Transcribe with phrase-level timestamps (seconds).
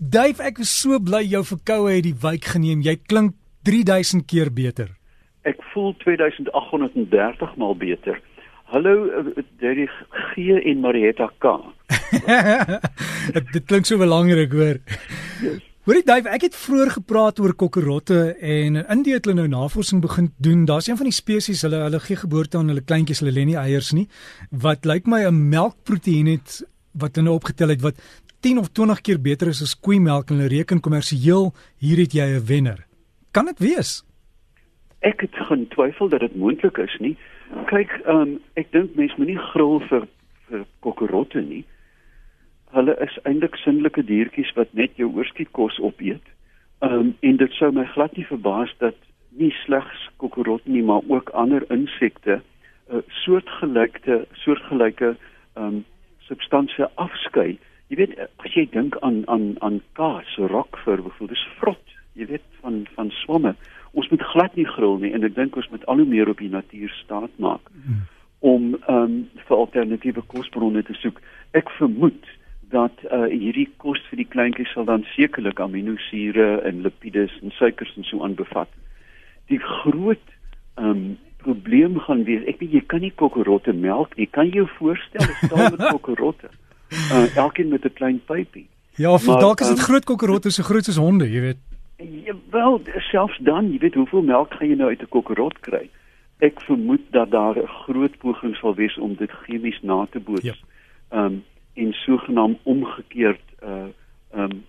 [0.00, 2.80] Dave, ek is so bly jou verkoue het die wyk geneem.
[2.80, 3.34] Jy klink
[3.68, 4.94] 3000 keer beter.
[5.44, 8.16] Ek voel 2830 maal beter.
[8.72, 9.84] Hallo, eh, Derry
[10.32, 11.52] G en Marietta K.
[13.34, 14.80] dit, dit klink so belangrik, hoor.
[15.44, 15.60] Yes.
[15.84, 20.00] Hoorie Dave, ek het vroeër gepraat oor kokkerotte en in Indië het hulle nou navorsing
[20.00, 20.64] begin doen.
[20.68, 23.60] Daar's een van die spesies, hulle hulle gee geboorte aan hulle kleintjies, hulle lê nie
[23.60, 24.06] eiers nie,
[24.64, 26.62] wat lyk my 'n melkproteïen het
[26.92, 28.00] wat hulle opgetel het wat
[28.40, 31.50] 10 of 20 keer beter is as koeimelk en hulle reken kommersieel
[31.84, 32.86] hier het jy 'n wenner.
[33.32, 34.04] Kan dit wees?
[35.00, 37.16] Ek het geen twyfel dat dit moontlik is nie.
[37.66, 40.08] Kyk, um, ek dink mense moenie gril vir
[40.48, 41.64] vir kokkerotte nie.
[42.72, 46.24] Hulle is eintlik sinnelike diertjies wat net jou oorskietkos opeet.
[46.80, 48.96] Um, en dit sou my glad nie verbaas dat
[49.30, 52.40] nie slegs kokkerotte nie, maar ook ander insekte
[52.90, 55.16] 'n uh, soortgelyke soortgelyke
[55.54, 55.84] ehm um,
[56.18, 57.58] substansie afskei
[57.90, 62.46] jy weet as jy dink aan aan aan kaas, rockfur, byvoorbeeld, dis vrot, jy weet
[62.62, 63.54] van van swamme.
[63.98, 66.38] Ons moet glad nie gril nie en ek dink ons moet al hoe meer op
[66.38, 68.04] die natuur staat maak hmm.
[68.52, 71.18] om ehm um, vir alternatiewe kosbronne te soek.
[71.58, 72.30] Ek vermoed
[72.70, 77.90] dat uh, hierdie kos vir die kleintjies sal dan sekerlik aminosure en lipides en suikers
[77.98, 78.70] en so aan bevat.
[79.50, 80.38] Die groot
[80.78, 84.26] ehm um, probleem gaan wees, ek weet jy kan nie kokkerotte melk nie.
[84.28, 86.50] Kan jy jou voorstel staan met kokkerotte?
[86.90, 88.68] Uh, elkeen met 'n klein pypie.
[88.96, 91.60] Ja, vir dalk is dit um, groot kokkerotte so groot soos honde, jy weet.
[91.96, 95.90] Ja, wel, selfs dan, jy weet hoeveel melk gaan jy nou uit 'n kokkerot kry?
[96.38, 100.44] Ek vermoed dat daar 'n groot poging sal wees om dit chemies na te boots.
[100.44, 100.54] Ja.
[101.10, 103.88] Ehm um, en sogenaamd omgekeerd uh
[104.30, 104.64] ehm um,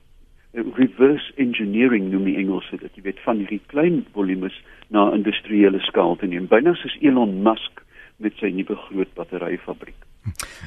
[0.75, 4.55] reverse engineering noem die Engelse dit jy weet van hierdie klein volumes
[4.87, 7.83] na industriële skaal te neem byna soos Elon Musk
[8.21, 9.95] met sy nuwe groot batteryfabriek.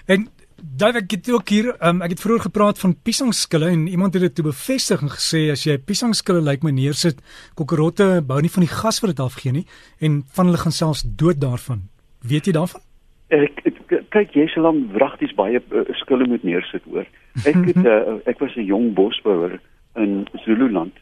[0.07, 0.27] En
[0.65, 4.23] Daai ek het ook hier um, ek het vroeër gepraat van piesangskille en iemand het
[4.25, 7.19] dit toe bevestig en gesê as jy piesangskille lyk like my neersit,
[7.59, 9.65] kokkerotte bou nie van die gas vir dit afgee nie
[10.01, 11.83] en van hulle gaan selfs dood daarvan.
[12.25, 12.81] Weet jy daarvan?
[13.29, 17.05] Ek, ek kyk jy sal dan wragties baie uh, skille moet neersit hoor.
[17.45, 19.59] Ek het uh, ek was 'n jong bosbouer
[20.01, 20.97] in Zululand.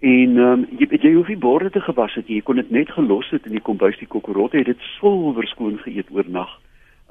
[0.00, 2.88] En ehm um, jy jy hoef nie borde te gewas het jy kon dit net
[2.96, 6.48] gelos het in die kombuis die kokkerotte het dit silwer skoon geëet oornag.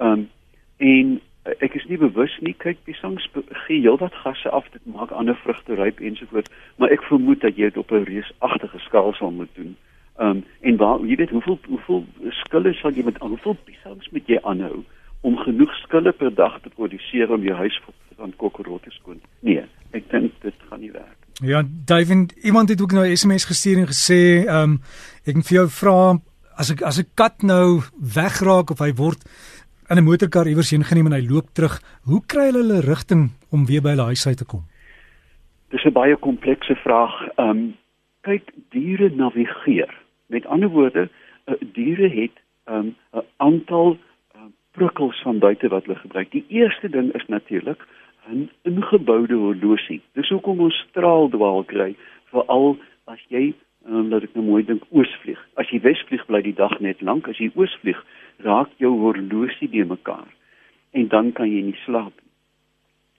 [0.02, 0.28] Ehm um,
[0.78, 3.28] en ek is nie bewus nie kyk piesangs
[3.66, 7.70] gee heelwat gasse af dit maak ander vrugte ryp ensovoorts maar ek vermoed dat jy
[7.70, 9.76] dit op 'n reusagtige skaal sal moet doen.
[10.20, 14.40] Um, en waar jy weet hoeveel hoeveel skille sal jy met hoeveel piesangs moet jy
[14.42, 14.84] aanhou
[15.22, 17.82] om genoeg skille per dag te produseer om jou huis
[18.16, 19.20] van kokkerotte skoon.
[19.40, 21.18] Nee, ek dink dit gaan nie werk.
[21.44, 24.80] Ja, David, iemand het ook nou SMS gestuur en gesê ehm um,
[25.26, 25.98] ek wil vir jou vra
[26.56, 27.82] as ek as 'n kat nou
[28.16, 29.26] wegraak of hy word
[29.90, 31.82] in 'n motorkar iewers heen geneem en hy loop terug.
[32.04, 34.64] Hoe kry hulle hulle rigting om weer by hulle huis uit te kom?
[35.70, 37.16] Dis 'n baie komplekse vraag.
[37.36, 37.76] Ehm um,
[38.22, 39.94] kyk, diere navigeer.
[40.28, 41.10] Met ander woorde,
[41.46, 42.36] uh, diere het
[42.66, 43.98] ehm, 'n um, aantal
[44.36, 44.42] uh,
[44.72, 46.32] prikkels van buite wat hulle gebruik.
[46.32, 47.82] Die eerste ding is natuurlik
[48.30, 50.02] 'n ingeboude horlosie.
[50.14, 51.96] Dis hoekom ons straaldwaal kry,
[52.32, 53.54] veral as jy
[53.88, 55.40] um, laat ek nou mooi dink oosvlieg.
[55.62, 58.00] As jy wesvlieg bly die dag net lank, as jy oosvlieg
[58.38, 60.28] raak jou horlosie die mekaar
[60.92, 62.26] en dan kan jy nie slaap nie.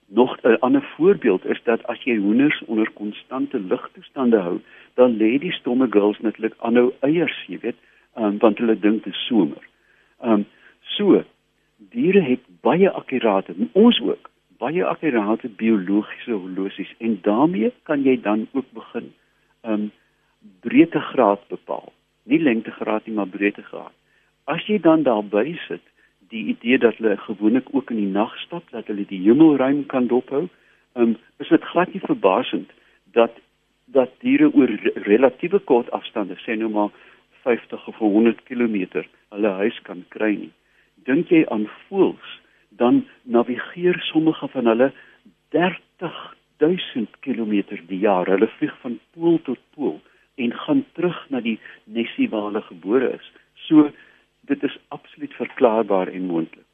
[0.09, 4.59] Nog 'n ander voorbeeld is dat as jy hoenders onder konstante ligtoestande hou,
[4.93, 7.75] dan lê die stomme girls netlik aanhou eiers, jy weet,
[8.15, 9.63] um, want hulle dink dit is somer.
[10.21, 10.45] Ehm um,
[10.81, 11.23] so
[11.77, 18.47] diere het baie akkurate, ons ook, baie akkurate biologiese horlosies en daarmee kan jy dan
[18.51, 19.13] ook begin
[19.61, 19.91] ehm um,
[20.61, 21.93] breedtegraad bepaal.
[22.23, 23.93] Nie lengtegraad nie, maar breedtegraad.
[24.47, 25.83] As jy dan daarby sit,
[26.31, 30.07] die idee dat hulle gewoonlik ook in die nag stap, dat hulle die hemelruim kan
[30.07, 30.45] dophou,
[30.95, 32.71] um, is dit glad nie verbasend
[33.15, 33.35] dat
[33.91, 34.71] dat diere oor
[35.07, 36.95] relatiewe kort afstande, sê nou maar
[37.43, 39.03] 50 of 100 km,
[39.35, 40.51] hulle huis kan kry nie.
[41.07, 42.33] Dink jy aan voëls,
[42.79, 44.91] dan navigeer sommige van hulle
[45.55, 47.55] 30000 km
[47.87, 48.27] die jaar.
[48.27, 49.99] Hulle vlieg van pool tot pool
[50.35, 53.31] en gaan terug na die nesie waar hulle gebore is.
[53.67, 53.89] So
[54.47, 56.65] dit is absoluut verklaarbaar en moontlik.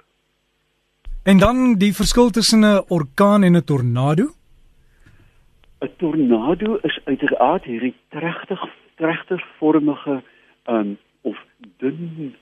[1.24, 4.26] En dan die verskil tussen 'n orkaan en 'n tornado?
[5.84, 8.62] 'n Tornado is uiteraard hierdie tregtig
[8.96, 10.24] tregtervormige
[10.66, 11.38] um of
[11.78, 12.36] dun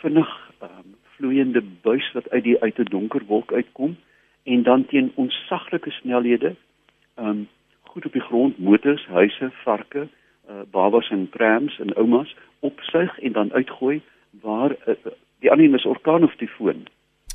[0.00, 0.30] vinnig
[0.62, 3.96] um vloeiende buis wat uit die uit 'n donker wolk uitkom
[4.42, 6.54] en dan teen onsaglike snelhede
[7.18, 7.48] um
[7.82, 10.08] goed op die grond motors, huise, varke,
[10.50, 14.02] uh, babas en prams en oumas opsuig en dan uitgooi
[14.42, 14.94] waar uh,
[15.40, 16.86] die ander is orkaan of tifoon.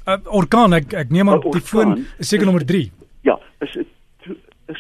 [0.08, 2.92] Uh, orkaan ek ek neem aan uh, tifoon is seker nommer 3.
[3.22, 3.78] Ja, is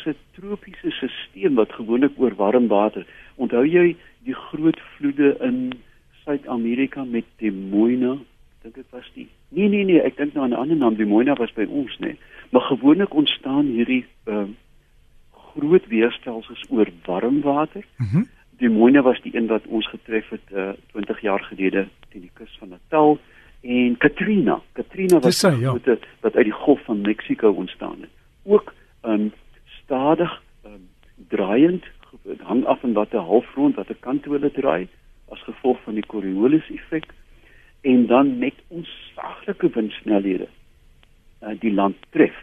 [0.05, 3.05] 'n tropiese stelsel wat gewoonlik oor warm water.
[3.35, 3.95] Onthou jy
[4.25, 5.71] die groot vloede in
[6.23, 8.17] Suid-Amerika met die Moina?
[8.61, 9.27] Dink dit was die.
[9.49, 11.97] Nee nee nee, ek dink nou aan 'n ander naam, die Moina was by ons,
[11.99, 12.17] nee.
[12.49, 14.47] Maar gewoonlik ontstaan hierdie uh,
[15.53, 17.85] groot weerstelsels oor warm water.
[17.97, 18.27] Mm
[18.61, 22.27] die Moina was die een wat ons getref het uh, eh, 20 jaar gelede teen
[22.27, 23.15] die kus van Natal
[23.61, 24.59] en Katrina.
[24.77, 25.73] Katrina was sy, ja.
[25.73, 28.13] wat, wat uit die golf van Mexiko ontstaan het.
[28.43, 29.31] Ook um
[29.81, 30.85] stadig um
[31.33, 31.85] draaiend
[32.45, 34.87] hang af van watter halfrond watter kant toe hulle draai
[35.33, 37.09] as gevolg van die Coriolis effek
[37.81, 40.47] en dan met onsaglike windsnelhede
[41.41, 42.35] uh, die land tref.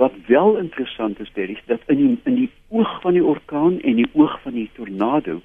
[0.00, 3.80] Wat wel interessant is, dit is dat in die, in die oog van die orkaan
[3.84, 5.40] en die oog van die tornado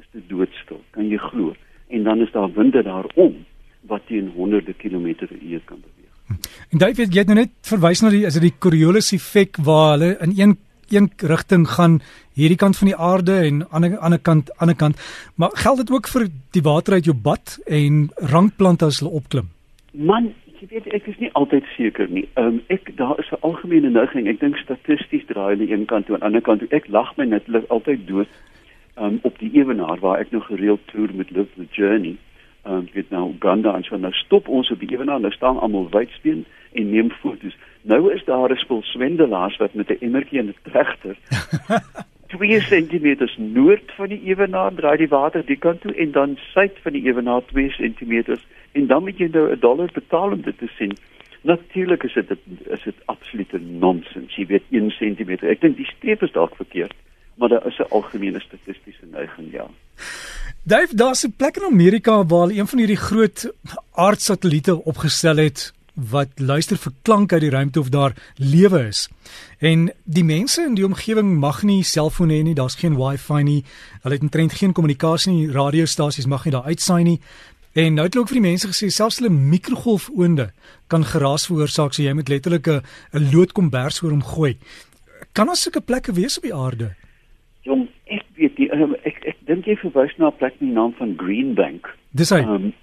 [0.00, 1.52] is dit doodstil, kan jy glo.
[1.92, 3.42] En dan is daar winde daarom
[3.90, 6.40] wat teen honderde kilometer per uur kan beweeg.
[6.72, 9.94] En David, jy het nou net verwys na die is dit die Coriolis effek waar
[9.96, 10.56] hulle in een
[10.88, 11.98] een rigting gaan
[12.32, 14.96] hierdie kant van die aarde en 'n ander kant ander kant.
[15.34, 19.48] Maar geld dit ook vir die water uit jou bad en rankplante as hulle opklim?
[19.92, 22.26] Man, jy weet ek is nie altyd seker nie.
[22.34, 24.28] Ehm um, ek daar is 'n algemene neiging.
[24.28, 26.78] Ek dink statisties draai hulle een kant toe en aan die ander kant toe.
[26.78, 28.28] Ek lag my net altyd dood
[28.96, 32.16] um, op die ewenaar waar ek nog gereeld toer met Live the Journey.
[32.64, 35.20] Ehm um, weet nou Uganda en so nou stop ons op die ewenaar.
[35.20, 37.56] Nou staan almal wydsteen en neem foto's.
[37.82, 41.16] Nou is daar 'n spul swendelaars wat met 'n emmertjie en 'n trechter
[42.28, 46.76] 2 cm noord van die ewenaar draai die water die kant toe en dan suid
[46.82, 48.36] van die ewenaar 2 cm
[48.78, 50.96] en dan moet jy nou 'n dollar betaal om dit te sien.
[51.42, 52.30] Natuurlik is dit
[52.76, 54.36] is dit absolute nonsens.
[54.36, 55.30] Jy weet 1 cm.
[55.54, 56.94] Ek dink die streep is dalk verkeerd,
[57.34, 59.66] maar daar is 'n algemene statistiese neiging ja.
[60.62, 63.52] Dave, daar's 'n plek in Amerika waar een van hierdie groot
[63.92, 65.72] aardsatelliete opgestel het
[66.10, 69.08] wat luister vir klank uit die ruimte of daar lewe is.
[69.58, 73.64] En die mense in die omgewing mag nie selfone hê nie, daar's geen wifi nie.
[74.02, 77.20] Hulle het intrent geen kommunikasie nie, radiostasies mag nie daar uitsaai nie.
[77.78, 80.48] En nou het hulle ook vir die mense gesê selfs hulle mikrogolfoonde
[80.90, 82.82] kan geraas veroorsaak, so jy moet letterlik 'n
[83.32, 84.56] loodkombers oor hom gooi.
[85.32, 86.88] Kan daar sulke plekke wees op die aarde?
[87.62, 90.74] Jong, ek weet nie, um, ek ek dink jy verwys na 'n plek met die
[90.74, 91.94] naam van Greenbank.
[92.10, 92.40] Dis hy.
[92.40, 92.74] Um,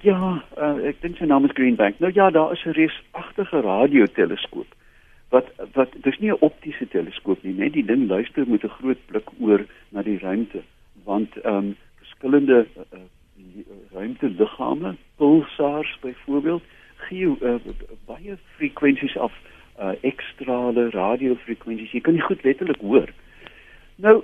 [0.00, 1.98] Ja, uh, ek dink sy naam is Greenbank.
[2.00, 4.66] Nou ja, daar is 'n reusagtige radioteleskoop.
[5.28, 9.06] Wat wat dis nie 'n optiese teleskoop nie, net die ding luister met 'n groot
[9.06, 10.62] blik oor na die ruimte,
[11.04, 11.76] want ehm um,
[12.22, 12.98] verskillende uh,
[13.92, 16.62] ruimteliggame, pulsars byvoorbeeld,
[16.96, 17.54] gee uh,
[18.06, 19.32] baie frekwensies af,
[19.80, 21.90] uh, ekstrale radiofrekwensies.
[21.90, 23.10] Jy kan dit goed letterlik hoor.
[23.96, 24.22] Nou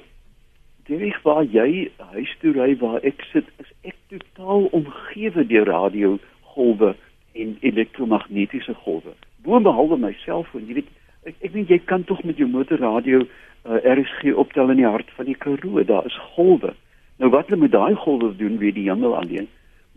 [0.88, 6.94] Dirk waar jy huis toe ry waar ek sit, is ek totaal omgewe deur radiogolwe
[7.36, 9.12] en elektromagnetiese golwe.
[9.44, 10.88] Boonbehalwe my selfoon, jy weet,
[11.28, 15.12] ek ek weet jy kan tog met jou motorradio uh, RSG optel in die hart
[15.18, 16.72] van die Karoo, daar is golwe.
[17.18, 19.48] Nou wat hulle met daai golwe doen, weet die hemel alleen.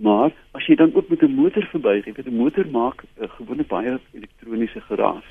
[0.02, 3.68] Maar as jy dan ook met 'n motor verbygaan, weet 'n motor maak uh, gewoonlik
[3.68, 5.28] baie elektroniese geraas.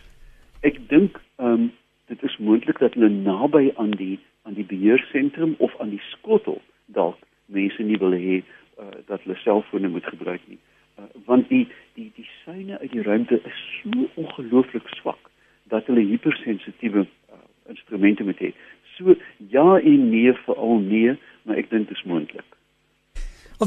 [0.61, 1.73] Ek dink ehm um,
[2.07, 6.61] dit is moontlik dat hulle naby aan die aan die beheersentrum of aan die skottel
[6.87, 10.59] dalk mense nie wil hê uh, dat hulle selfone moet gebruik nie.
[10.99, 15.31] Uh, want die die die syne uit die ruimte is so ongelooflik swak
[15.65, 18.55] dat hulle hipersensitiewe uh, instrumente moet hê.
[18.97, 19.15] So
[19.49, 22.57] ja en nee veral nee, maar ek dink dit is moontlik.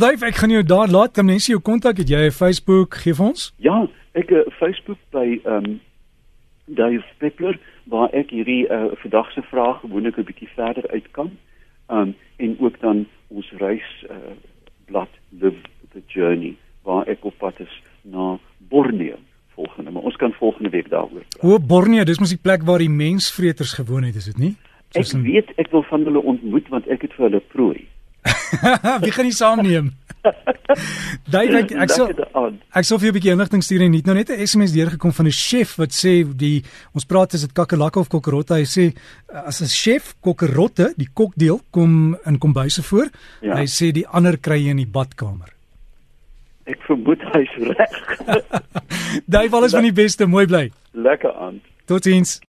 [0.03, 3.13] Alhoewel ek kan jou daar laat, kan mense jou kontak, het jy 'n Facebook, gee
[3.13, 3.53] vir ons?
[3.55, 5.79] Ja, ek uh, Facebook by ehm um,
[6.65, 11.31] Dave Peppler waar ek hierdie uh, verdagse vrae gewoonlik 'n bietjie verder uit kan.
[11.88, 14.36] Um en ook dan ons reis uh,
[14.86, 19.15] blad Live the Journey waar ek op pad is na Borneo
[19.55, 21.43] volgende, maar ons kan volgende week daaroor praat.
[21.43, 24.55] O Borneo, dis mos die plek waar die mensvreters gewoon het, is dit nie?
[24.89, 27.88] Soos ek weet ek wil van hulle ontmoet want ek het vir hulle prooi.
[29.03, 29.92] Wie gaan nie saamneem?
[31.34, 34.32] Daai ek ek sou ek sou vir 'n bietjie inligting stuur en nie nou net
[34.32, 36.63] 'n SMS deurgekom van 'n chef wat sê die
[36.96, 38.96] ons praat is dit kakerlakke of kokkerotte hy sê
[39.27, 43.12] as 'n chef kokkerotte die kokdeel kom in kombuise voor.
[43.42, 43.56] Ja.
[43.56, 45.51] hy sê die ander kry jy in die badkamer.
[46.65, 47.94] Ek vermoed hy's reg.
[49.27, 50.25] Daai val is van die beste.
[50.25, 50.72] Mooi bly.
[50.94, 51.60] Lekker aan.
[51.86, 52.39] Totsiens